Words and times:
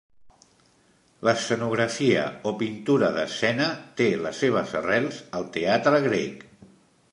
L'escenografia 1.27 2.23
o 2.51 2.55
pintura 2.63 3.11
d'escena 3.19 3.69
té 4.01 4.09
les 4.25 4.43
seves 4.45 4.75
arrels 4.83 5.23
al 5.41 5.49
teatre 5.59 6.05
grec. 6.11 6.45